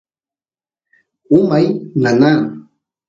[1.37, 1.63] umay
[2.01, 2.39] nanan